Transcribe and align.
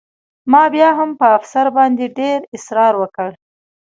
ما 0.51 0.63
بیا 0.73 0.89
هم 0.99 1.09
په 1.19 1.25
افسر 1.37 1.65
باندې 1.77 2.05
ډېر 2.19 2.39
اسرار 2.55 2.93
وکړ 3.01 3.29